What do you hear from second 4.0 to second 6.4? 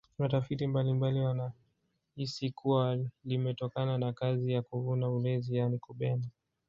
kazi ya kuvuna ulezi yaani kubena